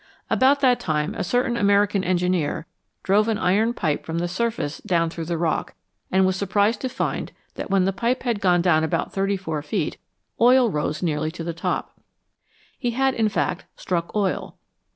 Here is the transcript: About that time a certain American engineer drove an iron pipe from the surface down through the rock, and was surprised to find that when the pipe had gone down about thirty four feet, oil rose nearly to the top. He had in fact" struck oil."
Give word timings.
About 0.31 0.61
that 0.61 0.79
time 0.79 1.13
a 1.13 1.23
certain 1.23 1.55
American 1.55 2.03
engineer 2.03 2.65
drove 3.03 3.27
an 3.27 3.37
iron 3.37 3.71
pipe 3.71 4.03
from 4.03 4.17
the 4.17 4.27
surface 4.27 4.79
down 4.79 5.11
through 5.11 5.25
the 5.25 5.37
rock, 5.37 5.75
and 6.11 6.25
was 6.25 6.35
surprised 6.35 6.81
to 6.81 6.89
find 6.89 7.31
that 7.53 7.69
when 7.69 7.85
the 7.85 7.93
pipe 7.93 8.23
had 8.23 8.41
gone 8.41 8.63
down 8.63 8.83
about 8.83 9.13
thirty 9.13 9.37
four 9.37 9.61
feet, 9.61 9.97
oil 10.41 10.71
rose 10.71 11.03
nearly 11.03 11.29
to 11.29 11.43
the 11.43 11.53
top. 11.53 11.99
He 12.79 12.89
had 12.97 13.13
in 13.13 13.29
fact" 13.29 13.65
struck 13.75 14.15
oil." 14.15 14.57